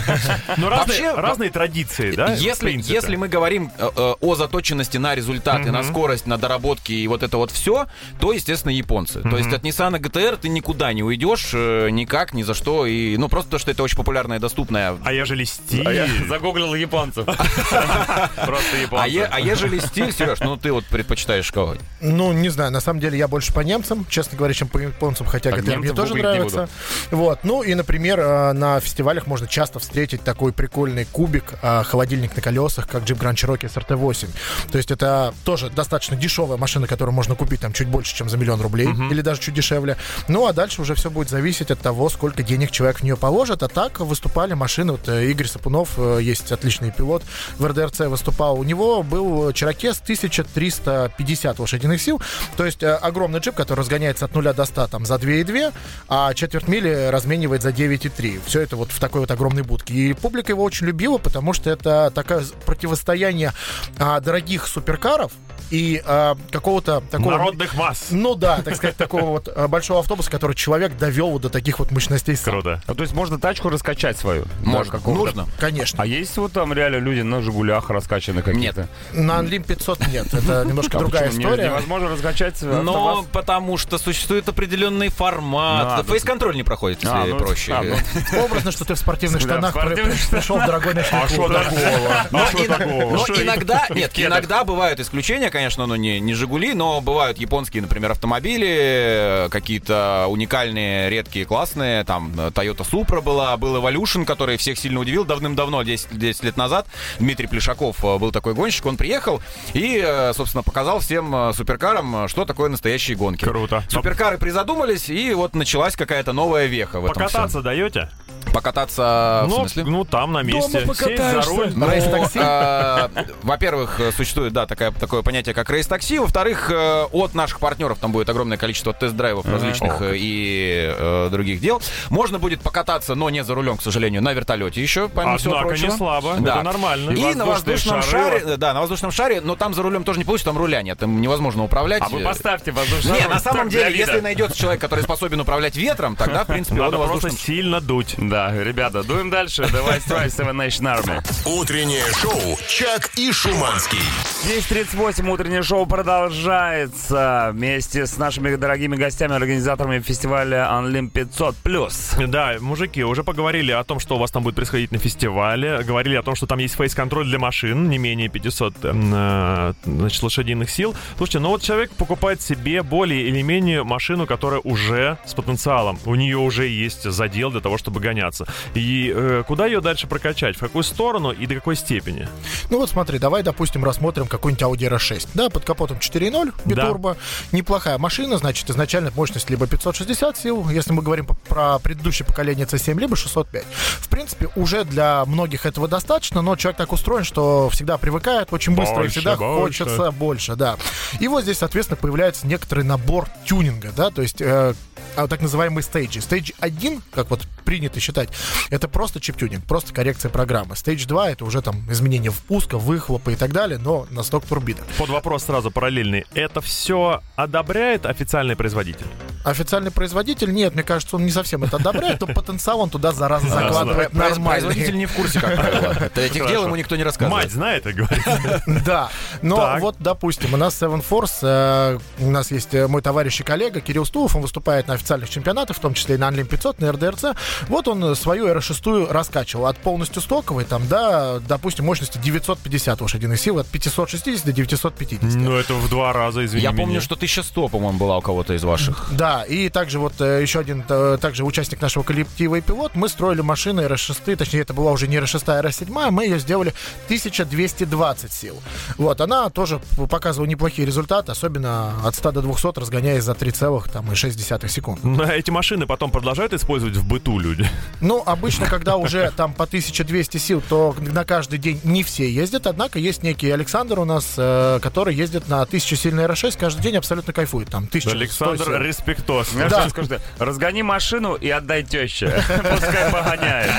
ну, 0.57 0.69
разные, 0.69 1.49
традиции, 1.49 2.11
да? 2.11 2.33
Если, 2.33 3.15
мы 3.15 3.27
говорим 3.27 3.71
э, 3.77 3.89
э, 3.95 4.13
о 4.19 4.35
заточенности 4.35 4.97
на 4.97 5.15
результаты, 5.15 5.71
на 5.71 5.83
скорость, 5.83 6.25
на 6.27 6.37
доработки 6.37 6.91
и 6.91 7.07
вот 7.07 7.23
это 7.23 7.37
вот 7.37 7.51
все, 7.51 7.87
то, 8.19 8.31
естественно, 8.33 8.71
японцы. 8.71 9.21
То 9.21 9.37
есть 9.37 9.51
от 9.53 9.63
Nissan 9.63 9.99
GTR 9.99 10.37
ты 10.37 10.49
никуда 10.49 10.93
не 10.93 11.03
уйдешь, 11.03 11.51
э, 11.53 11.89
никак, 11.89 12.33
ни 12.33 12.43
за 12.43 12.53
что. 12.53 12.85
И, 12.85 13.17
ну, 13.17 13.29
просто 13.29 13.51
то, 13.51 13.59
что 13.59 13.71
это 13.71 13.83
очень 13.83 13.97
популярная 13.97 14.37
и 14.37 14.39
доступная. 14.39 14.97
А 15.03 15.13
ежели 15.13 15.43
стиль... 15.43 15.87
А 15.87 15.91
я 15.91 16.07
загуглил 16.27 16.73
японцев. 16.75 17.25
Просто 17.25 18.77
А, 18.77 19.07
японцев. 19.07 19.29
а 19.31 19.39
ежели 19.39 19.79
стиль, 19.79 20.11
Сереж, 20.11 20.39
ну 20.39 20.57
ты 20.57 20.71
вот 20.71 20.85
предпочитаешь 20.85 21.26
читаешь 21.27 21.45
школы? 21.45 21.77
Ну, 21.99 22.31
не 22.31 22.47
знаю. 22.47 22.71
На 22.71 22.79
самом 22.79 23.01
деле 23.01 23.17
я 23.17 23.27
больше 23.27 23.51
по 23.51 23.59
немцам, 23.59 24.05
честно 24.09 24.37
говоря, 24.37 24.53
чем 24.53 24.69
по 24.69 24.77
японцам, 24.77 25.27
хотя 25.27 25.51
так, 25.51 25.65
мне 25.65 25.91
тоже 25.91 26.15
нравится. 26.15 26.69
Вот. 27.11 27.39
Ну 27.43 27.63
и, 27.63 27.73
например, 27.73 28.19
э, 28.19 28.53
на 28.53 28.79
фестивалях 28.79 29.27
можно 29.27 29.45
часто 29.45 29.79
встретить 29.79 30.21
такой 30.23 30.53
прикольный 30.53 31.03
кубик, 31.03 31.55
э, 31.61 31.83
холодильник 31.83 32.33
на 32.35 32.41
колесах, 32.41 32.87
как 32.87 33.03
Jeep 33.03 33.19
Grand 33.19 33.33
Cherokee 33.33 33.67
SRT8. 33.67 34.29
То 34.71 34.77
есть 34.77 34.89
это 34.89 35.33
тоже 35.43 35.69
достаточно 35.69 36.15
дешевая 36.15 36.57
машина, 36.57 36.87
которую 36.87 37.13
можно 37.13 37.35
купить 37.35 37.59
там 37.59 37.73
чуть 37.73 37.89
больше, 37.89 38.15
чем 38.15 38.29
за 38.29 38.37
миллион 38.37 38.61
рублей, 38.61 38.87
uh-huh. 38.87 39.11
или 39.11 39.19
даже 39.19 39.41
чуть 39.41 39.53
дешевле. 39.53 39.97
Ну 40.29 40.47
а 40.47 40.53
дальше 40.53 40.81
уже 40.81 40.95
все 40.95 41.09
будет 41.09 41.29
зависеть 41.29 41.71
от 41.71 41.79
того, 41.79 42.09
сколько 42.09 42.41
денег 42.41 42.71
человек 42.71 42.99
в 42.99 43.03
нее 43.03 43.17
положит. 43.17 43.63
А 43.63 43.67
так 43.67 43.99
выступали 43.99 44.53
машины. 44.53 44.93
Вот 44.93 45.09
э, 45.09 45.29
Игорь 45.29 45.47
Сапунов, 45.47 45.97
есть 46.21 46.53
отличный 46.53 46.91
пилот, 46.91 47.23
в 47.57 47.65
РДРЦ 47.65 48.01
выступал. 48.01 48.57
У 48.57 48.63
него 48.63 49.03
был 49.03 49.51
Чероке 49.51 49.93
с 49.93 49.99
1300 49.99 51.16
50 51.17 51.59
лошадиных 51.59 52.01
сил. 52.01 52.21
То 52.55 52.65
есть 52.65 52.83
э, 52.83 52.93
огромный 52.93 53.39
джип, 53.39 53.55
который 53.55 53.79
разгоняется 53.79 54.25
от 54.25 54.33
0 54.33 54.53
до 54.53 54.65
100 54.65 54.87
там, 54.87 55.05
за 55.05 55.15
2,2, 55.15 55.73
а 56.07 56.33
четверть 56.33 56.67
мили 56.67 57.07
разменивает 57.11 57.61
за 57.61 57.69
9,3. 57.69 58.41
Все 58.45 58.61
это 58.61 58.75
вот 58.75 58.91
в 58.91 58.99
такой 58.99 59.21
вот 59.21 59.31
огромной 59.31 59.63
будке. 59.63 59.93
И 59.93 60.13
публика 60.13 60.51
его 60.51 60.63
очень 60.63 60.87
любила, 60.87 61.17
потому 61.17 61.53
что 61.53 61.69
это 61.69 62.11
такое 62.13 62.43
противостояние 62.65 63.53
э, 63.97 64.21
дорогих 64.21 64.67
суперкаров, 64.67 65.31
и 65.69 66.01
э, 66.05 66.35
какого-то 66.51 67.01
такого... 67.11 67.31
Народных 67.31 67.75
масс. 67.75 68.07
Ну 68.11 68.35
да, 68.35 68.61
так 68.61 68.75
сказать, 68.75 68.95
такого 68.97 69.25
вот 69.25 69.47
э, 69.53 69.67
большого 69.67 69.99
автобуса, 69.99 70.29
который 70.31 70.55
человек 70.55 70.97
довел 70.97 71.29
вот 71.31 71.41
до 71.43 71.49
таких 71.49 71.79
вот 71.79 71.91
мощностей. 71.91 72.35
Круто. 72.37 72.81
А, 72.87 72.93
то 72.93 73.03
есть 73.03 73.13
можно 73.13 73.39
тачку 73.39 73.69
раскачать 73.69 74.17
свою? 74.17 74.45
Можно. 74.63 74.99
Да, 74.99 75.11
Нужно. 75.11 75.47
Конечно. 75.59 76.03
А 76.03 76.05
есть 76.05 76.37
вот 76.37 76.53
там 76.53 76.73
реально 76.73 76.97
люди 76.97 77.21
на 77.21 77.41
«Жигулях» 77.41 77.89
раскачаны 77.89 78.41
какие-то? 78.41 78.87
На 79.13 79.39
Unlim 79.39 79.65
500 79.65 80.07
нет, 80.07 80.33
это 80.33 80.63
немножко 80.67 80.97
А 80.97 80.99
другая 80.99 81.29
история. 81.29 81.65
Невозможно 81.67 82.09
раскачать 82.09 82.61
Но 82.61 83.25
потому 83.31 83.77
что 83.77 83.97
существует 83.97 84.47
определенный 84.49 85.09
формат. 85.09 85.99
А, 85.99 86.03
Фейс-контроль 86.03 86.55
не 86.55 86.63
проходит, 86.63 87.03
если 87.03 87.15
А, 87.15 87.25
ну, 87.25 87.37
проще. 87.37 87.73
а, 87.73 87.83
ну, 87.83 88.43
Образно, 88.45 88.71
что 88.71 88.85
ты 88.85 88.95
в 88.95 88.99
спортивных 88.99 89.41
штанах 89.41 89.73
пришел 89.73 90.57
в 90.57 90.65
дорогой 90.65 90.93
ночной 90.93 91.21
А 91.23 91.27
что 91.27 91.35
клуб. 91.47 91.53
такого? 91.53 92.27
Но, 92.31 92.39
А 92.39 92.45
что 92.47 92.67
такого? 92.67 93.15
но 93.15 93.25
иногда, 93.41 93.87
нет, 93.89 94.11
иногда 94.15 94.63
бывают 94.63 94.99
исключения, 94.99 95.46
конечно, 95.49 95.85
но 95.85 95.95
не, 95.95 96.19
не 96.19 96.33
Жигули, 96.33 96.73
но 96.73 97.01
бывают 97.01 97.37
японские, 97.37 97.81
например, 97.81 98.11
автомобили, 98.11 98.67
э, 98.69 99.49
какие-то 99.49 100.25
уникальные, 100.29 101.09
редкие, 101.09 101.45
классные. 101.45 102.03
Там 102.03 102.31
э, 102.37 102.49
Toyota 102.49 102.87
Supra 102.89 103.21
была, 103.21 103.55
был 103.57 103.75
Evolution, 103.77 104.25
который 104.25 104.57
всех 104.57 104.77
сильно 104.77 104.99
удивил 104.99 105.25
давным-давно, 105.25 105.83
10, 105.83 106.17
10 106.17 106.43
лет 106.43 106.57
назад. 106.57 106.87
Дмитрий 107.19 107.47
Плешаков 107.47 108.03
э, 108.03 108.17
был 108.17 108.31
такой 108.31 108.53
гонщик, 108.53 108.85
он 108.85 108.97
приехал 108.97 109.41
и, 109.73 110.01
э, 110.03 110.33
собственно, 110.33 110.63
показал 110.63 110.99
всем 110.99 111.35
э, 111.35 111.53
суперкарам, 111.53 112.25
э, 112.25 112.27
что 112.27 112.45
такое 112.45 112.69
настоящие 112.69 113.17
гонки. 113.17 113.45
Круто. 113.45 113.83
Суперкары 113.89 114.37
призадумались, 114.37 115.09
и 115.09 115.33
вот 115.33 115.55
началась 115.55 115.95
какая-то 115.95 116.33
новая 116.33 116.65
веха 116.65 116.99
в 116.99 117.05
этом 117.05 117.15
всем. 117.15 117.25
Покататься 117.27 117.61
даете? 117.61 118.09
Покататься, 118.57 119.41
в 119.45 119.49
Ну, 119.49 119.55
смысле? 119.59 119.83
ну, 119.83 120.03
там, 120.03 120.31
на 120.33 120.41
месте. 120.41 120.81
За 120.81 120.87
покатаешься. 120.87 121.49
руль. 121.49 121.71
Ну, 121.75 121.87
Рейс-такси? 121.89 122.39
э, 122.41 123.07
Во-первых, 123.43 123.99
э, 123.99 124.11
существует, 124.11 124.51
да, 124.53 124.65
такая, 124.65 124.91
такое 124.91 125.21
понятие, 125.21 125.53
как 125.53 125.69
рейс-такси. 125.69 126.17
Во-вторых, 126.19 126.71
э, 126.71 127.03
от 127.11 127.35
наших 127.35 127.59
партнеров 127.59 127.99
там 127.99 128.11
будет 128.11 128.29
огромное 128.29 128.57
количество 128.57 128.93
тест-драйвов 128.93 129.45
различных 129.45 130.01
э, 130.01 130.13
и 130.17 130.91
э, 130.97 131.29
других 131.31 131.59
дел. 131.61 131.81
Можно 132.09 132.39
будет 132.39 132.61
покататься, 132.61 133.13
но 133.13 133.29
не 133.29 133.43
за 133.43 133.53
рулем, 133.53 133.77
к 133.77 133.83
сожалению, 133.83 134.23
на 134.23 134.33
вертолете 134.33 134.81
еще, 134.81 135.07
помимо 135.07 135.37
всего 135.37 135.53
Однако 135.53 135.67
прочего. 135.69 135.91
не 135.91 135.97
слабо. 135.97 136.35
Да. 136.39 136.55
Это 136.55 136.63
нормально. 136.63 137.11
И 137.11 137.35
на 137.35 137.45
воздушном 137.45 138.01
шары. 138.01 138.39
шаре, 138.39 138.57
да, 138.57 138.73
на 138.73 138.81
воздушном 138.81 139.11
шаре, 139.11 139.39
но 139.41 139.55
там 139.55 139.73
за 139.75 139.83
рулем 139.83 140.03
тоже 140.03 140.17
не 140.19 140.25
получится, 140.25 140.49
там 140.49 140.57
руля 140.57 140.81
нет, 140.81 140.97
там 140.97 141.21
невозможно 141.21 141.63
управлять. 141.63 142.01
А 142.01 142.09
вы 142.09 142.21
поставьте 142.21 142.71
воздушный 142.71 143.19
Не, 143.19 143.27
на 143.27 143.39
самом 143.39 143.69
деле, 143.69 143.95
если 143.95 144.19
найдется 144.19 144.57
человек, 144.57 144.81
который 144.81 145.03
способен 145.03 145.39
управлять 145.41 145.75
ветром, 145.75 146.15
тогда, 146.15 146.43
в 146.43 146.47
принципе, 146.47 146.75
он 146.79 146.85
Надо 146.87 146.97
на 146.97 147.03
просто 147.05 147.27
воздушном 147.27 147.39
сильно 147.45 147.81
дуть. 147.81 148.15
Да, 148.17 148.46
ребята, 148.53 149.03
дуем 149.03 149.29
дальше. 149.29 149.67
Давай, 149.71 149.99
строй 150.01 150.25
Seven 150.25 150.55
Nation 150.55 150.83
Army. 150.83 151.21
Утреннее 151.45 152.05
шоу 152.13 152.57
«Чак 152.67 153.11
и 153.15 153.31
Шуманский». 153.31 153.99
10.38 154.43 155.29
утреннее 155.29 155.63
шоу 155.63 155.85
продолжается 155.85 157.49
вместе 157.53 158.05
с 158.05 158.17
нашими 158.17 158.55
дорогими 158.55 158.95
гостями, 158.95 159.35
организаторами 159.35 159.99
фестиваля 159.99 160.69
Unlim 160.71 161.11
500+. 161.11 162.27
Да, 162.27 162.55
мужики, 162.59 163.03
уже 163.03 163.23
поговорили 163.23 163.71
о 163.71 163.83
том, 163.83 163.99
что 163.99 164.15
у 164.15 164.19
вас 164.19 164.31
там 164.31 164.43
будет 164.43 164.55
происходить 164.55 164.91
на 164.91 164.99
фестивале. 164.99 165.83
Говорили 165.83 166.15
о 166.15 166.23
том, 166.23 166.35
что 166.35 166.45
там 166.45 166.59
есть 166.59 166.75
фейс-контроль 166.75 167.25
для 167.25 167.39
машин, 167.39 167.89
не 167.89 167.97
менее 167.97 168.29
500 168.29 168.85
эм, 168.85 169.11
э, 169.13 169.73
значит, 169.85 170.21
лошадиных 170.23 170.69
сил. 170.69 170.95
Слушайте, 171.17 171.39
ну 171.39 171.49
вот 171.49 171.61
человек 171.61 171.91
покупает 171.91 172.41
себе 172.41 172.83
более 172.83 173.27
или 173.27 173.41
менее 173.41 173.83
машину, 173.83 174.27
которая 174.27 174.59
уже 174.61 175.17
с 175.25 175.33
потенциалом. 175.33 175.99
У 176.05 176.15
нее 176.15 176.37
уже 176.37 176.67
есть 176.67 177.09
задел 177.09 177.51
для 177.51 177.61
того, 177.61 177.77
чтобы 177.77 177.99
гоняться. 177.99 178.36
И 178.73 179.11
э, 179.15 179.43
куда 179.47 179.65
ее 179.65 179.81
дальше 179.81 180.07
прокачать? 180.07 180.55
В 180.55 180.59
какую 180.59 180.83
сторону 180.83 181.31
и 181.31 181.45
до 181.45 181.55
какой 181.55 181.75
степени? 181.75 182.27
Ну 182.69 182.77
вот 182.77 182.89
смотри, 182.89 183.19
давай, 183.19 183.43
допустим, 183.43 183.83
рассмотрим 183.83 184.27
какой-нибудь 184.27 184.63
Audi 184.63 184.89
R6. 184.89 185.29
Да, 185.33 185.49
под 185.49 185.63
капотом 185.65 185.97
4.0, 185.97 186.53
битурбо. 186.65 187.17
Неплохая 187.51 187.97
машина, 187.97 188.37
значит, 188.37 188.69
изначально 188.69 189.11
мощность 189.15 189.49
либо 189.49 189.67
560 189.67 190.37
сил, 190.37 190.69
если 190.69 190.93
мы 190.93 191.01
говорим 191.01 191.27
про 191.47 191.79
предыдущее 191.79 192.25
поколение 192.25 192.65
C7, 192.65 192.99
либо 192.99 193.15
605. 193.15 193.65
В 193.99 194.09
принципе, 194.09 194.49
уже 194.55 194.83
для 194.83 195.23
многих 195.25 195.65
этого 195.65 195.87
достаточно, 195.87 196.41
но 196.41 196.55
человек 196.55 196.77
так 196.77 196.91
устроен, 196.91 197.23
что 197.23 197.69
всегда 197.69 197.97
привыкает 197.97 198.51
очень 198.51 198.75
быстро 198.75 198.95
и 198.95 198.99
Больше, 198.99 199.11
всегда 199.11 199.35
больше. 199.35 199.83
хочется 199.83 200.11
больше, 200.11 200.55
да. 200.55 200.77
И 201.19 201.27
вот 201.27 201.43
здесь, 201.43 201.57
соответственно, 201.59 201.97
появляется 201.97 202.47
некоторый 202.47 202.83
набор 202.83 203.27
тюнинга, 203.45 203.91
да, 203.95 204.09
то 204.11 204.21
есть 204.21 204.41
э, 204.41 204.73
а, 205.17 205.27
так 205.27 205.41
называемые 205.41 205.83
stage 205.83 206.21
и. 206.21 206.30
Stage 206.30 206.51
1, 206.59 207.01
как 207.11 207.29
вот 207.29 207.41
принято 207.65 207.99
считать, 207.99 208.29
это 208.69 208.87
просто 208.87 209.19
чип-тюнинг, 209.19 209.65
просто 209.65 209.93
коррекция 209.93 210.29
программы. 210.29 210.75
Stage 210.75 211.05
2 211.05 211.31
это 211.31 211.45
уже 211.45 211.61
там 211.61 211.91
изменение 211.91 212.31
впуска, 212.31 212.77
выхлопа 212.77 213.31
и 213.31 213.35
так 213.35 213.51
далее, 213.51 213.79
но 213.79 214.07
на 214.11 214.23
stock 214.23 214.45
турбинах. 214.45 214.85
Под 214.97 215.09
вопрос 215.09 215.45
сразу 215.45 215.71
параллельный. 215.71 216.25
Это 216.33 216.61
все 216.61 217.21
одобряет 217.35 218.05
официальный 218.05 218.55
производитель? 218.55 219.07
Официальный 219.43 219.91
производитель, 219.91 220.53
нет, 220.53 220.75
мне 220.75 220.83
кажется, 220.83 221.15
он 221.15 221.25
не 221.25 221.31
совсем 221.31 221.63
это 221.63 221.77
одобряет, 221.77 222.21
но 222.21 222.27
потенциал 222.27 222.79
он 222.81 222.89
туда, 222.89 223.11
зараза, 223.11 223.47
закладывает 223.47 224.13
нормальный. 224.13 224.67
Производитель 224.67 224.97
не 224.97 225.05
в 225.05 225.13
курсе, 225.13 225.39
как 225.39 225.55
правило. 225.55 226.11
Этих 226.15 226.47
дел 226.47 226.65
ему 226.65 226.75
никто 226.75 226.95
не 226.95 227.03
рассказывает. 227.03 227.45
Мать 227.45 227.53
знает, 227.53 227.83
как 227.83 227.95
говорится. 227.95 228.63
Да, 228.85 229.09
но 229.41 229.77
вот, 229.79 229.95
допустим, 229.99 230.53
у 230.53 230.57
нас 230.57 230.81
Seven 230.81 231.03
Force, 231.07 231.39
э, 231.41 231.99
у 232.19 232.29
нас 232.29 232.51
есть 232.51 232.73
э, 232.73 232.87
мой 232.87 233.01
товарищ 233.01 233.39
и 233.39 233.43
коллега 233.43 233.81
Кирилл 233.81 234.05
Стулов, 234.05 234.35
он 234.35 234.41
выступает 234.41 234.87
на 234.87 234.97
официальных 235.07 235.29
чемпионатах, 235.29 235.77
в 235.77 235.79
том 235.79 235.93
числе 235.93 236.15
и 236.15 236.17
на 236.17 236.29
Unlim 236.29 236.45
500, 236.45 236.79
на 236.81 236.91
РДРЦ. 236.91 237.25
Вот 237.69 237.87
он 237.87 238.03
э, 238.03 238.15
свою 238.15 238.47
R6 238.47 239.09
раскачивал 239.11 239.67
от 239.67 239.77
полностью 239.77 240.21
стоковой, 240.21 240.65
там, 240.65 240.85
до, 240.87 241.41
допустим, 241.47 241.85
мощности 241.85 242.17
950 242.17 243.01
лошадиных 243.01 243.39
сил, 243.39 243.59
от 243.59 243.67
560 243.67 244.45
до 244.45 244.51
950. 244.51 245.35
Ну, 245.35 245.55
это 245.55 245.73
в 245.75 245.89
два 245.89 246.11
раза, 246.11 246.43
извини 246.43 246.63
Я 246.63 246.71
меня. 246.71 246.83
помню, 246.83 247.01
что 247.01 247.15
1100, 247.15 247.69
по-моему, 247.69 247.97
была 247.97 248.17
у 248.17 248.21
кого-то 248.21 248.53
из 248.53 248.63
ваших. 248.63 249.07
Да, 249.11 249.43
и 249.43 249.69
также 249.69 249.99
вот 249.99 250.19
э, 250.19 250.41
еще 250.41 250.59
один 250.59 250.83
э, 250.89 251.17
также 251.21 251.45
участник 251.45 251.81
нашего 251.81 252.03
коллектива 252.03 252.55
и 252.55 252.61
пилот, 252.61 252.95
мы 252.95 253.07
строили 253.07 253.41
машины 253.41 253.81
R6, 253.81 254.35
точнее, 254.35 254.61
это 254.61 254.73
была 254.73 254.91
уже 254.91 255.07
не 255.07 255.15
R6, 255.17 255.43
а 255.47 255.61
R7, 255.63 256.11
мы 256.11 256.25
ее 256.25 256.39
сделали 256.39 256.73
1220 257.05 258.31
сил. 258.33 258.61
Вот, 258.97 259.21
она 259.21 259.49
тоже 259.49 259.79
показывала 260.09 260.47
неплохие 260.47 260.85
результаты, 260.85 261.31
особенно 261.31 261.93
от 262.05 262.15
100 262.15 262.31
до 262.33 262.41
200, 262.41 262.79
разгоняясь 262.79 263.23
за 263.23 263.31
3,6 263.31 264.67
секунд. 264.67 264.86
Ну, 265.03 265.23
а 265.23 265.33
эти 265.33 265.51
машины 265.51 265.85
потом 265.85 266.11
продолжают 266.11 266.53
использовать 266.53 266.95
в 266.95 267.05
быту 267.07 267.39
люди? 267.39 267.67
Ну, 268.01 268.21
обычно, 268.25 268.65
когда 268.67 268.97
уже 268.97 269.31
там 269.35 269.53
по 269.53 269.65
1200 269.65 270.37
сил, 270.37 270.61
то 270.67 270.95
на 270.99 271.25
каждый 271.25 271.59
день 271.59 271.79
не 271.83 272.03
все 272.03 272.29
ездят, 272.29 272.67
однако 272.67 272.99
есть 272.99 273.23
некий 273.23 273.49
Александр 273.49 273.99
у 273.99 274.05
нас, 274.05 274.35
э, 274.37 274.79
который 274.81 275.15
ездит 275.15 275.47
на 275.47 275.61
1000 275.61 275.95
сильный 275.95 276.25
R6, 276.25 276.57
каждый 276.57 276.81
день 276.81 276.97
абсолютно 276.97 277.33
кайфует, 277.33 277.69
там 277.69 277.85
1100 277.85 278.11
Александр, 278.11 278.63
сил. 278.63 278.77
респектос. 278.77 279.49
Да. 279.69 279.89
скажу, 279.89 280.09
разгони 280.37 280.83
машину 280.83 281.35
и 281.35 281.49
отдай 281.49 281.83
теще. 281.83 282.27
Пускай 282.71 283.11
погоняет. 283.11 283.71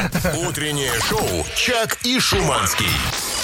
Утреннее 0.47 0.93
шоу 1.09 1.47
«Чак 1.57 1.99
и 2.05 2.19
Шуманский». 2.21 2.87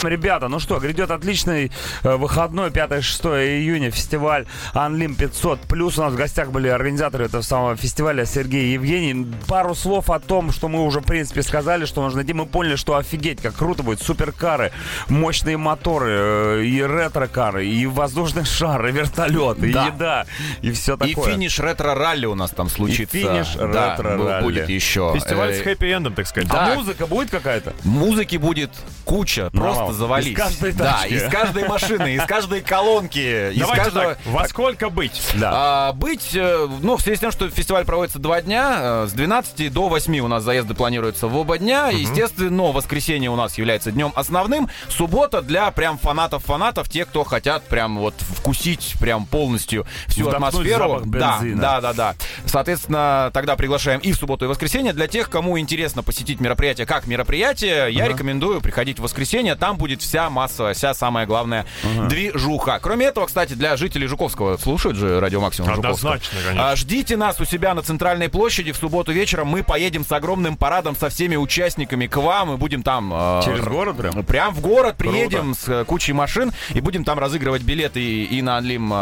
Ребята, 0.06 0.48
ну 0.48 0.58
что, 0.60 0.78
грядет 0.78 1.10
отличный 1.10 1.70
э, 2.02 2.16
выходной, 2.16 2.70
5-6 2.70 3.60
июня, 3.60 3.90
фестиваль 3.90 4.46
Unlim 4.74 5.14
500. 5.14 5.60
Плюс 5.62 5.98
у 5.98 6.02
нас 6.02 6.12
в 6.12 6.16
гостях 6.16 6.50
были 6.50 6.68
организаторы 6.68 7.26
этого 7.26 7.42
самого 7.42 7.76
фестиваля 7.76 8.24
Сергей 8.26 8.66
и 8.66 8.72
Евгений. 8.72 9.26
Пару 9.46 9.74
слов 9.74 10.10
о 10.10 10.18
том, 10.20 10.52
что 10.52 10.68
мы 10.68 10.84
уже, 10.84 11.00
в 11.00 11.04
принципе, 11.04 11.42
сказали, 11.42 11.84
что 11.84 12.02
нужно 12.02 12.18
найти. 12.18 12.32
Мы 12.32 12.46
поняли, 12.46 12.76
что 12.76 12.96
офигеть, 12.96 13.40
как 13.40 13.54
круто 13.56 13.82
будет. 13.82 14.00
Суперкары, 14.02 14.72
мощные 15.08 15.56
моторы, 15.56 16.10
э, 16.10 16.64
и 16.64 16.82
ретро-кары, 16.82 17.66
и 17.66 17.86
воздушный 17.86 18.44
шар, 18.44 18.84
и 18.86 18.92
вертолет, 18.92 19.62
и 19.62 19.72
Да. 19.72 19.86
еда, 19.86 20.26
и 20.62 20.70
все 20.72 20.94
И 20.94 21.14
такое. 21.14 21.32
финиш 21.32 21.58
ретро-ралли 21.58 22.26
у 22.26 22.34
нас 22.34 22.50
там 22.50 22.68
случится. 22.68 23.16
финиш 23.16 23.54
Да, 23.54 23.66
ретро-ралли. 23.96 24.22
бу- 24.22 24.42
будет 24.42 24.68
еще. 24.68 25.12
Фестиваль 25.14 25.50
Э, 25.50 25.54
с 25.62 25.62
хэппи-эндом, 25.66 26.14
так 26.14 26.26
сказать. 26.26 26.48
А 26.50 26.66
Да. 26.68 26.74
музыка 26.74 27.06
будет 27.06 27.30
какая-то? 27.30 27.72
Музыки 27.84 28.36
будет 28.36 28.70
куча, 29.04 29.50
просто 29.50 29.80
Навал. 29.82 29.93
Завались. 29.94 30.28
Из 30.32 30.36
каждой 30.36 30.72
Да, 30.72 30.92
тачки. 30.92 31.14
из 31.14 31.22
каждой 31.30 31.68
машины, 31.68 32.14
из 32.14 32.24
каждой 32.26 32.60
колонки, 32.60 33.52
из 33.52 33.60
Давайте 33.60 33.84
каждого... 33.84 34.14
так, 34.14 34.18
во 34.26 34.48
сколько 34.48 34.90
быть? 34.90 35.22
Да. 35.34 35.50
А, 35.54 35.92
быть, 35.92 36.34
э, 36.34 36.68
ну, 36.82 36.96
в 36.96 37.00
связи 37.00 37.16
с 37.16 37.20
тем, 37.20 37.32
что 37.32 37.48
фестиваль 37.50 37.84
проводится 37.84 38.18
два 38.18 38.42
дня, 38.42 38.78
э, 38.80 39.06
с 39.08 39.12
12 39.12 39.72
до 39.72 39.88
8 39.88 40.18
у 40.20 40.28
нас 40.28 40.42
заезды 40.42 40.74
планируются 40.74 41.28
в 41.28 41.36
оба 41.36 41.58
дня. 41.58 41.88
Естественно, 41.88 42.64
воскресенье 42.72 43.30
у 43.30 43.36
нас 43.36 43.56
является 43.58 43.90
днем 43.90 44.12
основным. 44.14 44.68
Суббота 44.88 45.42
для 45.42 45.70
прям 45.70 45.98
фанатов-фанатов, 45.98 46.88
те, 46.88 47.04
кто 47.04 47.24
хотят 47.24 47.64
прям 47.64 47.98
вот 47.98 48.14
вкусить 48.18 48.94
прям 49.00 49.26
полностью 49.26 49.86
всю 50.08 50.28
Вдохнуть 50.28 50.48
атмосферу. 50.48 51.02
Да, 51.04 51.40
да, 51.42 51.80
да, 51.80 51.92
да. 51.92 52.14
Соответственно, 52.46 53.30
тогда 53.32 53.56
приглашаем 53.56 54.00
и 54.00 54.12
в 54.12 54.16
субботу, 54.16 54.44
и 54.44 54.48
в 54.48 54.50
воскресенье. 54.50 54.92
Для 54.92 55.06
тех, 55.06 55.30
кому 55.30 55.58
интересно 55.58 56.02
посетить 56.02 56.40
мероприятие 56.40 56.86
как 56.86 57.06
мероприятие, 57.06 57.92
я 57.92 58.08
рекомендую 58.08 58.60
приходить 58.60 58.98
в 58.98 59.02
воскресенье. 59.02 59.54
Там 59.54 59.76
будет 59.76 59.83
вся 59.92 60.30
массовая, 60.30 60.74
вся 60.74 60.94
самая 60.94 61.26
главная 61.26 61.66
движуха. 62.08 62.78
Кроме 62.80 63.06
этого, 63.06 63.26
кстати, 63.26 63.54
для 63.54 63.76
жителей 63.76 64.06
Жуковского, 64.06 64.56
слушают 64.56 64.96
же 64.96 65.20
радио 65.20 65.40
Максимум 65.40 65.74
Жуковского. 65.74 66.14
Однозначно, 66.14 66.38
конечно. 66.44 66.70
А, 66.70 66.76
Ждите 66.76 67.16
нас 67.16 67.40
у 67.40 67.44
себя 67.44 67.74
на 67.74 67.82
центральной 67.82 68.28
площади 68.28 68.72
в 68.72 68.76
субботу 68.76 69.12
вечером. 69.12 69.48
Мы 69.48 69.62
поедем 69.62 70.04
с 70.04 70.12
огромным 70.12 70.56
парадом 70.56 70.96
со 70.96 71.08
всеми 71.08 71.36
участниками 71.36 72.06
к 72.06 72.16
вам 72.16 72.54
и 72.54 72.56
будем 72.56 72.82
там... 72.82 73.12
э, 73.14 73.40
Через 73.44 73.64
город 73.64 73.96
прям? 73.96 74.24
Прям 74.24 74.54
в 74.54 74.60
город 74.60 74.96
приедем 74.96 75.54
с 75.54 75.68
э, 75.68 75.84
кучей 75.84 76.12
машин 76.12 76.52
и 76.70 76.80
будем 76.80 77.04
там 77.04 77.18
разыгрывать 77.18 77.62
билеты 77.62 78.00
и, 78.00 78.24
и 78.24 78.42
на 78.42 78.56
Анлим 78.58 78.92
э, 78.92 78.96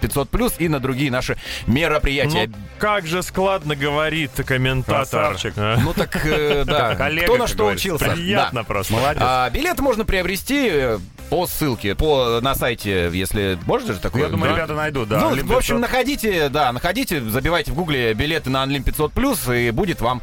500+, 0.00 0.54
и 0.58 0.68
на 0.68 0.80
другие 0.80 1.10
наши 1.10 1.36
мероприятия. 1.66 2.48
Ну, 2.48 2.54
как 2.78 3.06
же 3.06 3.22
складно 3.22 3.76
говорит 3.76 4.30
комментатор. 4.46 4.96
Красавчик. 5.06 5.52
Э, 5.56 5.76
Ну, 5.80 5.92
так, 5.92 6.24
э, 6.24 6.64
да, 6.64 6.94
Коллега, 6.96 7.26
кто 7.26 7.36
на 7.36 7.46
что 7.46 7.56
говорится. 7.58 7.86
учился. 7.88 8.10
Приятно 8.10 8.60
Да. 8.62 8.64
просто. 8.64 8.92
Молодец. 8.94 9.22
А, 9.24 9.50
билеты 9.50 9.82
можно 9.82 10.04
приобрести 10.06 10.68
э, 10.70 10.98
по 11.30 11.46
ссылке, 11.46 11.94
по, 11.94 12.40
на 12.40 12.54
сайте, 12.54 13.10
если... 13.12 13.58
Можно 13.66 13.94
же 13.94 14.00
такое? 14.00 14.22
Я 14.22 14.28
думаю, 14.28 14.50
Да? 14.50 14.56
ребята 14.56 14.74
найдут, 14.74 15.08
да. 15.08 15.20
Ну, 15.20 15.32
Олимп 15.32 15.48
в 15.50 15.56
общем, 15.56 15.76
500. 15.76 15.80
находите, 15.90 16.48
да, 16.48 16.72
находите, 16.72 17.20
забивайте 17.20 17.72
в 17.72 17.74
гугле 17.74 18.14
билеты 18.14 18.50
на 18.50 18.64
Unlim 18.64 18.84
500+, 18.84 19.66
и 19.68 19.70
будет 19.70 20.00
вам 20.00 20.22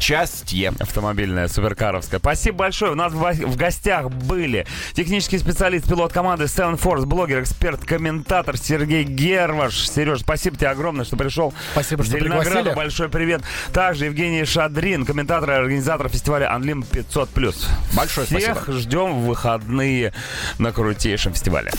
счастье. 0.00 0.72
Автомобильная, 0.80 1.48
суперкаровская. 1.48 2.18
Спасибо 2.20 2.58
большое. 2.58 2.92
У 2.92 2.94
нас 2.94 3.12
в, 3.12 3.56
гостях 3.56 4.10
были 4.10 4.66
технический 4.94 5.38
специалист, 5.38 5.86
пилот 5.86 6.12
команды 6.12 6.44
Seven 6.44 6.78
Force, 6.80 7.04
блогер, 7.04 7.42
эксперт, 7.42 7.84
комментатор 7.84 8.56
Сергей 8.56 9.04
Герваш. 9.04 9.88
Сереж, 9.88 10.20
спасибо 10.20 10.56
тебе 10.56 10.68
огромное, 10.68 11.04
что 11.04 11.16
пришел. 11.16 11.52
Спасибо, 11.72 12.02
что 12.02 12.12
Зеленограду 12.18 12.50
пригласили. 12.50 12.74
большой 12.74 13.08
привет. 13.08 13.42
Также 13.72 14.06
Евгений 14.06 14.44
Шадрин, 14.44 15.04
комментатор 15.04 15.50
и 15.50 15.54
организатор 15.54 16.08
фестиваля 16.08 16.50
Unlim 16.54 16.84
500+. 16.90 17.54
Большое 17.94 18.26
Всех 18.26 18.56
спасибо. 18.62 18.78
ждем 18.78 19.12
в 19.20 19.26
выходные 19.26 20.12
на 20.58 20.72
крутейшем 20.72 21.32
фестивале. 21.32 21.70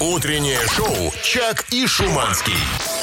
Утреннее 0.00 0.58
шоу 0.68 1.12
«Чак 1.22 1.64
и 1.70 1.86
Шуманский». 1.86 2.54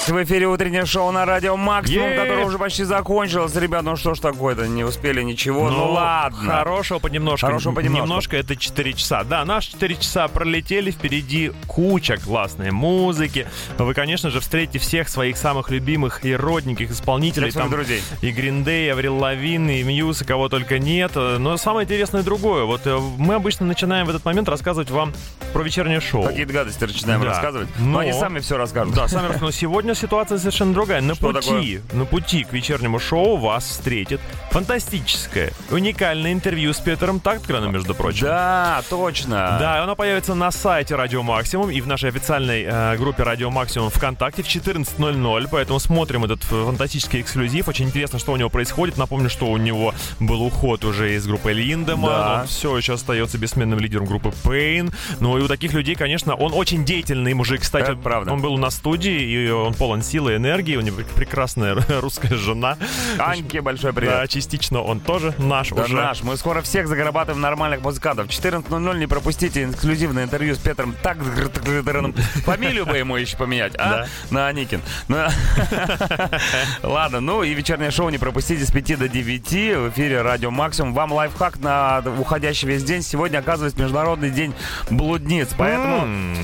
В 0.08 0.24
эфире 0.24 0.48
утреннее 0.48 0.86
шоу 0.86 1.12
на 1.12 1.26
радио 1.26 1.58
Максимум, 1.58 2.06
Е-е-е. 2.10 2.22
которое 2.22 2.46
уже 2.46 2.58
почти 2.58 2.86
закончилось. 2.86 3.54
Ребят, 3.56 3.84
ну 3.84 3.98
что 3.98 4.14
ж 4.16 4.20
такое-то, 4.20 4.66
не 4.66 4.86
успели 4.86 5.22
ничего. 5.22 5.70
Ну, 5.70 5.92
ладно. 5.92 6.50
Хорошего 6.54 7.00
понемножку. 7.00 7.46
Хорошего 7.46 7.76
понемножку. 7.76 8.06
Немножко 8.08 8.38
это 8.38 8.56
4 8.56 8.94
часа. 8.94 9.24
Да, 9.26 9.44
наши 9.44 9.72
4 9.72 9.96
часа 9.96 10.28
пролетели, 10.30 10.92
впереди 10.92 11.52
куча 11.68 12.16
классной 12.18 12.72
музыки. 12.72 13.48
Вы, 13.78 13.94
конечно 13.94 14.30
же, 14.30 14.40
встретите 14.40 14.80
всех 14.80 15.10
своих 15.10 15.36
самых 15.36 15.70
любимых 15.72 16.24
и 16.24 16.34
родненьких 16.34 16.90
исполнителей. 16.92 17.50
Всех 17.50 17.64
своих 17.64 17.72
друзей. 17.72 18.02
И 18.22 18.32
Гриндей, 18.32 18.92
Аврил 18.94 19.18
Лавин, 19.18 19.70
и 19.70 19.84
Мьюз, 19.84 20.22
и 20.22 20.26
кого 20.26 20.48
только 20.48 20.80
нет. 20.80 21.16
Но 21.16 21.58
самое 21.58 21.86
интересное 21.86 22.24
другое. 22.24 22.64
Вот 22.64 22.82
э, 22.86 22.98
мы 23.18 23.36
обычно 23.36 23.66
начинаем 23.66 24.06
в 24.06 24.10
этот 24.10 24.24
момент 24.24 24.48
рассказывать 24.48 24.90
вам 24.90 25.07
про 25.54 25.64
вечернее 25.64 26.02
шоу. 26.02 26.24
Какие-то 26.24 26.54
гадости 26.54 26.84
начинаем 26.84 27.22
Да. 27.22 27.28
рассказывать. 27.28 27.70
Но... 27.80 27.86
Но- 27.94 28.00
они 28.00 28.14
сами 28.14 28.40
все 28.40 28.58
расскажут. 28.58 28.94
Да, 28.94 29.08
сами 29.08 29.24
расскажу. 29.28 29.46
Но 29.46 29.52
сегодня 29.52 29.96
ситуация 29.96 30.38
совершенно 30.38 30.74
другая. 30.74 31.02
На 31.02 31.16
Что 31.16 31.32
пути, 31.32 31.82
на 31.94 32.06
пути 32.06 32.44
к 32.44 32.52
вечернему 32.54 33.00
шоу 33.00 33.38
вас 33.38 33.64
встретит 33.66 34.20
фантастическое, 34.52 35.54
уникальное 35.72 36.34
интервью 36.34 36.74
с 36.74 36.80
Петером 36.80 37.20
Такткраном, 37.20 37.72
между 37.72 37.96
прочим. 37.96 38.26
Да, 38.28 38.84
точно. 38.90 39.58
Да, 39.60 39.82
оно 39.84 39.96
появится 39.96 40.36
на 40.36 40.52
сайте 40.52 40.96
Радио 40.96 41.24
Максимум 41.24 41.72
и 41.72 41.80
в 41.80 41.88
нашей 41.88 42.10
официальной 42.10 42.64
э, 42.68 42.98
группе 42.98 43.24
Радио 43.24 43.50
Максимум 43.50 43.90
ВКонтакте 43.90 44.44
в 44.44 44.48
14.00, 44.48 45.48
поэтому 45.50 45.80
смотрим 45.80 46.26
этот 46.26 46.44
фантастический 46.44 47.22
эксклюзив. 47.22 47.68
Очень 47.68 47.86
интересно, 47.86 48.20
что 48.20 48.34
у 48.34 48.36
него 48.38 48.50
происходит. 48.50 48.98
Напомню, 48.98 49.30
что 49.30 49.46
у 49.48 49.58
него 49.58 49.94
был 50.20 50.42
уход 50.44 50.84
уже 50.84 51.16
из 51.16 51.26
группы 51.26 51.54
Линдема, 51.54 52.10
Да. 52.10 52.40
он 52.42 52.48
все 52.48 52.78
еще 52.78 52.94
остается 52.94 53.38
бессменным 53.38 53.80
лидером 53.80 54.06
группы 54.06 54.34
Pain. 54.44 54.94
Ну 55.20 55.38
и 55.38 55.42
у 55.42 55.48
таких 55.48 55.74
людей, 55.74 55.96
конечно, 55.96 56.36
он 56.36 56.54
очень 56.54 56.86
деятельный 56.86 57.34
мужик. 57.34 57.62
Кстати, 57.62 57.92
Это 57.92 57.96
правда. 57.96 58.32
он 58.32 58.42
был 58.42 58.54
у 58.54 58.58
нас 58.58 58.74
в 58.76 58.78
студии, 58.78 59.22
и 59.22 59.50
он 59.50 59.74
полон 59.74 60.02
силы 60.02 60.34
и 60.34 60.36
энергии, 60.38 60.76
у 60.76 60.82
него 60.82 60.98
прекрасная 61.16 61.76
русская 62.02 62.36
жена. 62.36 62.78
Аньке 63.18 63.62
большой 63.62 63.94
привет. 63.94 64.14
Да, 64.14 64.28
частично 64.28 64.82
он 64.82 65.00
тоже 65.00 65.34
наш 65.38 65.70
Да 65.70 65.84
уже. 65.84 65.96
наш. 65.96 66.24
Мы 66.24 66.38
скоро 66.38 66.62
всех 66.62 66.88
зарабатываем 66.88 67.42
нормальных 67.42 67.82
музыкантов. 67.82 68.28
В 68.28 68.30
14.00 68.32 68.98
не 69.00 69.08
пропустите 69.08 69.70
эксклюзивное 69.70 70.24
интервью 70.26 70.56
с 70.56 70.60
Петром 70.60 70.94
Такграном. 71.04 72.14
Фамилию 72.46 72.86
бы 72.86 72.98
ему 72.98 73.16
еще 73.18 73.38
поменять, 73.38 73.74
а? 73.78 73.90
Да. 73.90 74.08
На 74.32 74.48
Аникин. 74.48 74.82
Ну, 75.08 75.18
Ладно, 76.84 77.20
ну 77.20 77.44
и 77.44 77.54
вечернее 77.54 77.92
шоу 77.92 78.10
не 78.10 78.18
пропустите 78.18 78.66
с 78.66 78.72
5 78.72 79.00
до 79.00 79.08
9 79.08 79.52
в 79.52 79.90
эфире 79.90 80.22
Радио 80.22 80.52
Максимум. 80.52 80.94
Вам 80.94 81.12
лайфхак 81.12 81.60
на 81.60 82.04
уходящий 82.20 82.68
весь 82.68 82.84
день. 82.84 83.02
Сегодня, 83.02 83.40
оказывается, 83.40 83.80
Международный 83.80 84.30
день 84.30 84.54
блудниц. 84.90 85.50
Поэтому 85.58 86.36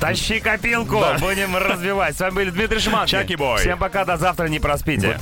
тащи 0.00 0.40
копилку. 0.40 1.02
Будем 1.20 1.56
развивать. 1.56 2.16
С 2.16 2.20
вами 2.20 2.34
были 2.34 2.50
Дмитрий 2.50 2.80
Шиманский. 2.80 3.18
Чаки 3.18 3.36
бой. 3.36 3.60
Всем 3.60 3.78
пока, 3.78 4.04
до 4.04 4.16
завтра, 4.16 4.46
не 4.48 4.58
проспите. 4.58 5.18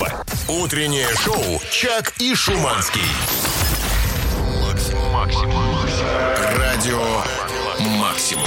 Утреннее 0.49 1.09
шоу 1.17 1.61
«Чак 1.71 2.13
и 2.19 2.35
Шуманский». 2.35 3.01
Максимум. 5.13 5.65
Радио 6.59 7.03
«Максимум». 7.99 8.47